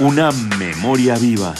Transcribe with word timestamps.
Una 0.00 0.32
memoria 0.58 1.14
viva. 1.14 1.54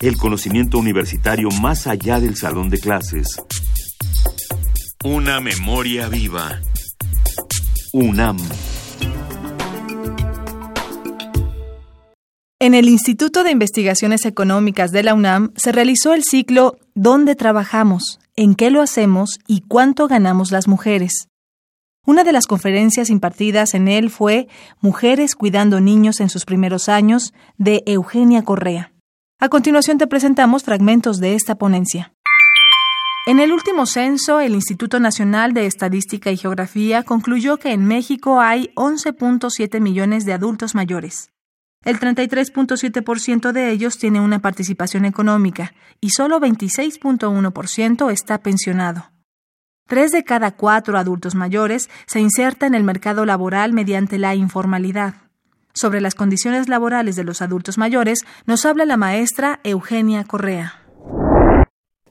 El 0.00 0.18
conocimiento 0.18 0.76
universitario 0.76 1.48
más 1.62 1.86
allá 1.86 2.20
del 2.20 2.36
salón 2.36 2.68
de 2.68 2.78
clases. 2.78 3.40
Una 5.02 5.40
memoria 5.40 6.08
viva. 6.08 6.60
UNAM. 7.94 8.36
En 12.60 12.74
el 12.74 12.90
Instituto 12.90 13.44
de 13.44 13.50
Investigaciones 13.50 14.26
Económicas 14.26 14.92
de 14.92 15.04
la 15.04 15.14
UNAM 15.14 15.54
se 15.56 15.72
realizó 15.72 16.12
el 16.12 16.22
ciclo 16.22 16.76
¿Dónde 16.94 17.34
trabajamos? 17.34 18.20
¿En 18.36 18.54
qué 18.54 18.70
lo 18.70 18.82
hacemos? 18.82 19.38
¿Y 19.46 19.62
cuánto 19.62 20.06
ganamos 20.06 20.52
las 20.52 20.68
mujeres? 20.68 21.28
Una 22.04 22.24
de 22.24 22.32
las 22.32 22.48
conferencias 22.48 23.10
impartidas 23.10 23.74
en 23.74 23.86
él 23.86 24.10
fue 24.10 24.48
Mujeres 24.80 25.36
cuidando 25.36 25.80
niños 25.80 26.18
en 26.18 26.30
sus 26.30 26.44
primeros 26.44 26.88
años 26.88 27.32
de 27.58 27.84
Eugenia 27.86 28.42
Correa. 28.42 28.92
A 29.38 29.48
continuación 29.48 29.98
te 29.98 30.08
presentamos 30.08 30.64
fragmentos 30.64 31.20
de 31.20 31.36
esta 31.36 31.54
ponencia. 31.54 32.12
En 33.28 33.38
el 33.38 33.52
último 33.52 33.86
censo, 33.86 34.40
el 34.40 34.54
Instituto 34.54 34.98
Nacional 34.98 35.54
de 35.54 35.66
Estadística 35.66 36.32
y 36.32 36.36
Geografía 36.36 37.04
concluyó 37.04 37.58
que 37.58 37.70
en 37.70 37.84
México 37.84 38.40
hay 38.40 38.72
11.7 38.74 39.78
millones 39.80 40.24
de 40.24 40.32
adultos 40.32 40.74
mayores. 40.74 41.30
El 41.84 42.00
33.7% 42.00 43.52
de 43.52 43.70
ellos 43.70 43.98
tiene 43.98 44.18
una 44.18 44.40
participación 44.40 45.04
económica 45.04 45.72
y 46.00 46.10
solo 46.10 46.40
26.1% 46.40 48.10
está 48.10 48.38
pensionado. 48.38 49.11
Tres 49.86 50.12
de 50.12 50.24
cada 50.24 50.52
cuatro 50.52 50.96
adultos 50.96 51.34
mayores 51.34 51.90
se 52.06 52.20
inserta 52.20 52.66
en 52.66 52.74
el 52.74 52.84
mercado 52.84 53.24
laboral 53.24 53.72
mediante 53.72 54.18
la 54.18 54.34
informalidad. 54.34 55.14
Sobre 55.74 56.00
las 56.00 56.14
condiciones 56.14 56.68
laborales 56.68 57.16
de 57.16 57.24
los 57.24 57.42
adultos 57.42 57.78
mayores 57.78 58.20
nos 58.46 58.64
habla 58.66 58.84
la 58.84 58.96
maestra 58.96 59.60
Eugenia 59.64 60.24
Correa. 60.24 60.74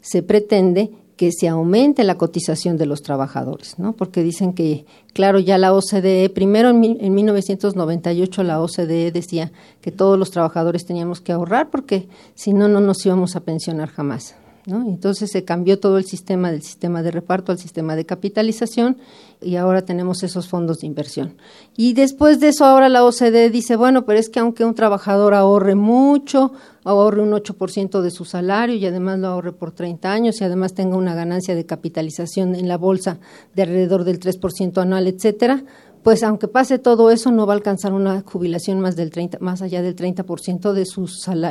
Se 0.01 0.23
pretende 0.23 0.91
que 1.15 1.31
se 1.31 1.47
aumente 1.47 2.03
la 2.03 2.17
cotización 2.17 2.77
de 2.77 2.87
los 2.87 3.03
trabajadores, 3.03 3.77
¿no? 3.77 3.93
Porque 3.93 4.23
dicen 4.23 4.53
que, 4.53 4.87
claro, 5.13 5.37
ya 5.37 5.59
la 5.59 5.71
OCDE, 5.71 6.31
primero 6.33 6.71
en, 6.71 6.83
en 6.99 7.13
1998 7.13 8.41
la 8.41 8.59
OCDE 8.59 9.11
decía 9.11 9.51
que 9.81 9.91
todos 9.91 10.17
los 10.17 10.31
trabajadores 10.31 10.83
teníamos 10.87 11.21
que 11.21 11.31
ahorrar 11.31 11.69
porque 11.69 12.09
si 12.33 12.53
no, 12.53 12.67
no 12.67 12.81
nos 12.81 13.05
íbamos 13.05 13.35
a 13.35 13.41
pensionar 13.41 13.89
jamás. 13.89 14.35
Entonces 14.65 15.31
se 15.31 15.43
cambió 15.43 15.79
todo 15.79 15.97
el 15.97 16.05
sistema 16.05 16.51
del 16.51 16.61
sistema 16.61 17.01
de 17.01 17.11
reparto 17.11 17.51
al 17.51 17.57
sistema 17.57 17.95
de 17.95 18.05
capitalización 18.05 18.97
y 19.41 19.55
ahora 19.55 19.83
tenemos 19.83 20.21
esos 20.23 20.47
fondos 20.47 20.79
de 20.79 20.87
inversión. 20.87 21.35
Y 21.75 21.93
después 21.93 22.39
de 22.39 22.49
eso 22.49 22.65
ahora 22.65 22.89
la 22.89 23.03
OCDE 23.03 23.49
dice, 23.49 23.75
bueno, 23.75 24.05
pero 24.05 24.19
es 24.19 24.29
que 24.29 24.39
aunque 24.39 24.63
un 24.63 24.75
trabajador 24.75 25.33
ahorre 25.33 25.73
mucho, 25.75 26.51
ahorre 26.83 27.21
un 27.21 27.31
8% 27.31 28.01
de 28.01 28.11
su 28.11 28.25
salario 28.25 28.75
y 28.75 28.85
además 28.85 29.19
lo 29.19 29.29
ahorre 29.29 29.51
por 29.51 29.71
30 29.71 30.11
años 30.11 30.39
y 30.39 30.43
además 30.43 30.73
tenga 30.73 30.95
una 30.95 31.15
ganancia 31.15 31.55
de 31.55 31.65
capitalización 31.65 32.53
en 32.55 32.67
la 32.67 32.77
bolsa 32.77 33.19
de 33.55 33.63
alrededor 33.63 34.03
del 34.03 34.19
3% 34.19 34.79
anual, 34.79 35.07
etcétera, 35.07 35.63
pues 36.03 36.23
aunque 36.23 36.47
pase 36.47 36.79
todo 36.79 37.11
eso 37.11 37.31
no 37.31 37.45
va 37.45 37.53
a 37.53 37.57
alcanzar 37.57 37.93
una 37.93 38.21
jubilación 38.21 38.79
más 38.79 38.95
del 38.95 39.11
30 39.11 39.39
más 39.39 39.61
allá 39.61 39.81
del 39.81 39.95
30% 39.95 40.73
de 40.73 40.85
su 40.85 41.05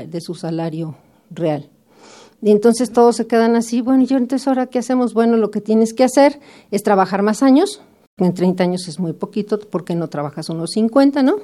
de 0.08 0.20
su 0.20 0.34
salario 0.34 0.96
real. 1.30 1.70
Y 2.42 2.50
entonces 2.50 2.90
todos 2.90 3.16
se 3.16 3.26
quedan 3.26 3.54
así, 3.54 3.82
bueno, 3.82 4.02
y 4.02 4.06
yo 4.06 4.16
entonces 4.16 4.48
ahora 4.48 4.66
qué 4.66 4.78
hacemos? 4.78 5.12
Bueno, 5.12 5.36
lo 5.36 5.50
que 5.50 5.60
tienes 5.60 5.92
que 5.92 6.04
hacer 6.04 6.40
es 6.70 6.82
trabajar 6.82 7.22
más 7.22 7.42
años, 7.42 7.82
en 8.16 8.34
30 8.34 8.64
años 8.64 8.88
es 8.88 8.98
muy 8.98 9.12
poquito, 9.12 9.58
porque 9.58 9.94
no 9.94 10.08
trabajas 10.08 10.48
unos 10.48 10.70
50, 10.70 11.22
¿no? 11.22 11.36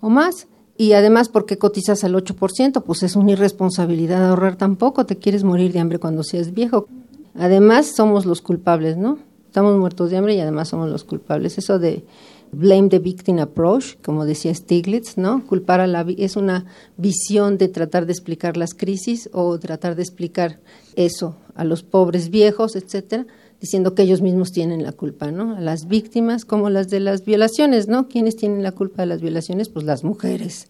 O 0.00 0.10
más. 0.10 0.46
Y 0.76 0.94
además, 0.94 1.28
porque 1.28 1.58
cotizas 1.58 2.02
al 2.04 2.14
8%? 2.14 2.82
Pues 2.82 3.02
es 3.02 3.14
una 3.14 3.32
irresponsabilidad 3.32 4.28
ahorrar 4.28 4.56
tampoco, 4.56 5.06
te 5.06 5.16
quieres 5.16 5.44
morir 5.44 5.72
de 5.72 5.80
hambre 5.80 5.98
cuando 5.98 6.22
seas 6.24 6.52
viejo. 6.52 6.86
Además, 7.34 7.92
somos 7.94 8.26
los 8.26 8.42
culpables, 8.42 8.96
¿no? 8.96 9.18
Estamos 9.46 9.76
muertos 9.78 10.10
de 10.10 10.16
hambre 10.16 10.34
y 10.34 10.40
además 10.40 10.68
somos 10.68 10.88
los 10.88 11.04
culpables. 11.04 11.58
Eso 11.58 11.78
de 11.78 12.04
blame 12.52 12.88
the 12.90 12.98
victim 12.98 13.38
approach, 13.38 13.96
como 14.04 14.24
decía 14.24 14.54
Stiglitz, 14.54 15.16
¿no? 15.16 15.44
Culpar 15.46 15.80
a 15.80 15.86
la 15.86 16.06
es 16.18 16.36
una 16.36 16.66
visión 16.96 17.58
de 17.58 17.68
tratar 17.68 18.06
de 18.06 18.12
explicar 18.12 18.56
las 18.56 18.74
crisis 18.74 19.28
o 19.32 19.58
tratar 19.58 19.96
de 19.96 20.02
explicar 20.02 20.60
eso 20.94 21.36
a 21.54 21.64
los 21.64 21.82
pobres 21.82 22.28
viejos, 22.28 22.76
etcétera, 22.76 23.26
diciendo 23.60 23.94
que 23.94 24.02
ellos 24.02 24.20
mismos 24.20 24.52
tienen 24.52 24.82
la 24.82 24.92
culpa, 24.92 25.30
¿no? 25.30 25.56
A 25.56 25.60
las 25.60 25.86
víctimas 25.88 26.44
como 26.44 26.68
las 26.68 26.88
de 26.88 27.00
las 27.00 27.24
violaciones, 27.24 27.88
¿no? 27.88 28.08
¿Quiénes 28.08 28.36
tienen 28.36 28.62
la 28.62 28.72
culpa 28.72 29.02
de 29.02 29.06
las 29.06 29.22
violaciones? 29.22 29.68
Pues 29.68 29.84
las 29.86 30.04
mujeres. 30.04 30.68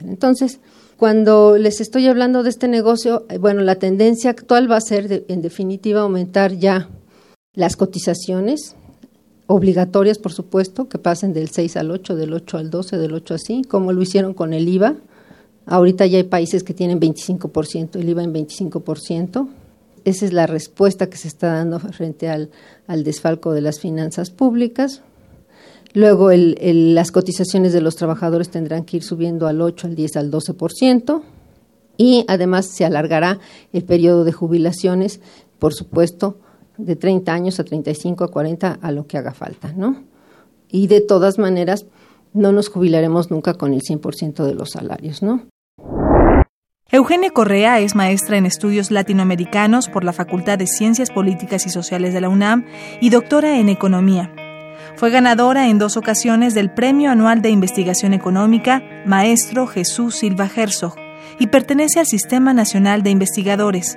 Entonces, 0.00 0.60
cuando 0.96 1.58
les 1.58 1.80
estoy 1.80 2.06
hablando 2.06 2.42
de 2.42 2.50
este 2.50 2.68
negocio, 2.68 3.26
eh, 3.28 3.38
bueno, 3.38 3.62
la 3.62 3.76
tendencia 3.76 4.30
actual 4.30 4.70
va 4.70 4.76
a 4.76 4.80
ser, 4.80 5.24
en 5.28 5.42
definitiva, 5.42 6.00
aumentar 6.00 6.52
ya 6.52 6.88
las 7.54 7.76
cotizaciones, 7.76 8.76
obligatorias, 9.50 10.18
por 10.18 10.32
supuesto, 10.32 10.88
que 10.88 10.98
pasen 10.98 11.32
del 11.32 11.50
6 11.50 11.76
al 11.76 11.90
8, 11.90 12.14
del 12.14 12.32
8 12.34 12.56
al 12.56 12.70
12, 12.70 12.98
del 12.98 13.14
8 13.14 13.34
así, 13.34 13.62
como 13.62 13.92
lo 13.92 14.00
hicieron 14.00 14.32
con 14.32 14.52
el 14.52 14.68
IVA. 14.68 14.94
Ahorita 15.66 16.06
ya 16.06 16.18
hay 16.18 16.24
países 16.24 16.62
que 16.62 16.72
tienen 16.72 17.00
25%, 17.00 17.96
el 17.96 18.08
IVA 18.08 18.22
en 18.22 18.32
25%. 18.32 19.48
Esa 20.04 20.24
es 20.24 20.32
la 20.32 20.46
respuesta 20.46 21.10
que 21.10 21.16
se 21.16 21.26
está 21.26 21.52
dando 21.52 21.80
frente 21.80 22.28
al, 22.28 22.50
al 22.86 23.02
desfalco 23.02 23.52
de 23.52 23.60
las 23.60 23.80
finanzas 23.80 24.30
públicas. 24.30 25.02
Luego 25.94 26.30
las 26.32 27.10
cotizaciones 27.10 27.72
de 27.72 27.80
los 27.80 27.96
trabajadores 27.96 28.50
tendrán 28.50 28.84
que 28.84 28.98
ir 28.98 29.02
subiendo 29.02 29.48
al 29.48 29.60
8, 29.60 29.88
al 29.88 29.96
10, 29.96 30.16
al 30.16 30.30
12%. 30.30 31.22
Y 31.96 32.24
además 32.28 32.66
se 32.66 32.84
alargará 32.84 33.40
el 33.72 33.82
periodo 33.82 34.22
de 34.22 34.30
jubilaciones, 34.30 35.20
por 35.58 35.74
supuesto, 35.74 36.38
de 36.84 36.96
30 36.96 37.32
años 37.32 37.60
a 37.60 37.64
35, 37.64 38.24
a 38.24 38.28
40, 38.28 38.78
a 38.80 38.92
lo 38.92 39.06
que 39.06 39.18
haga 39.18 39.32
falta, 39.32 39.72
¿no? 39.72 40.04
Y 40.68 40.86
de 40.86 41.00
todas 41.00 41.38
maneras, 41.38 41.86
no 42.32 42.52
nos 42.52 42.68
jubilaremos 42.68 43.30
nunca 43.30 43.54
con 43.54 43.72
el 43.74 43.80
100% 43.80 44.44
de 44.44 44.54
los 44.54 44.70
salarios, 44.70 45.22
¿no? 45.22 45.46
Eugenia 46.92 47.30
Correa 47.30 47.78
es 47.78 47.94
maestra 47.94 48.36
en 48.36 48.46
estudios 48.46 48.90
latinoamericanos 48.90 49.88
por 49.88 50.02
la 50.02 50.12
Facultad 50.12 50.58
de 50.58 50.66
Ciencias 50.66 51.10
Políticas 51.10 51.64
y 51.66 51.70
Sociales 51.70 52.12
de 52.12 52.20
la 52.20 52.28
UNAM 52.28 52.66
y 53.00 53.10
doctora 53.10 53.60
en 53.60 53.68
Economía. 53.68 54.34
Fue 54.96 55.10
ganadora 55.10 55.68
en 55.68 55.78
dos 55.78 55.96
ocasiones 55.96 56.52
del 56.54 56.72
Premio 56.72 57.10
Anual 57.10 57.42
de 57.42 57.50
Investigación 57.50 58.12
Económica 58.12 58.82
Maestro 59.06 59.68
Jesús 59.68 60.16
Silva 60.16 60.50
Herzog 60.54 60.96
y 61.38 61.46
pertenece 61.46 62.00
al 62.00 62.06
Sistema 62.06 62.52
Nacional 62.52 63.04
de 63.04 63.10
Investigadores. 63.10 63.96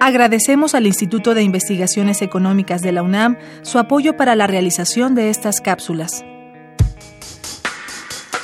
Agradecemos 0.00 0.74
al 0.76 0.86
Instituto 0.86 1.34
de 1.34 1.42
Investigaciones 1.42 2.22
Económicas 2.22 2.82
de 2.82 2.92
la 2.92 3.02
UNAM 3.02 3.36
su 3.62 3.78
apoyo 3.78 4.16
para 4.16 4.36
la 4.36 4.46
realización 4.46 5.14
de 5.16 5.28
estas 5.28 5.60
cápsulas. 5.60 6.24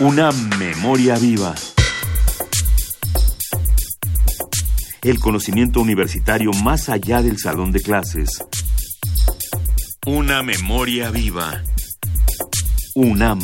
Una 0.01 0.33
memoria 0.59 1.17
viva. 1.17 1.55
El 5.03 5.21
conocimiento 5.21 5.81
universitario 5.81 6.51
más 6.65 6.89
allá 6.89 7.23
del 7.23 7.39
salón 7.39 7.71
de 7.71 7.81
clases. 7.81 8.43
Una 10.07 10.43
memoria 10.43 11.11
viva. 11.11 11.63
UNAM. 12.97 13.39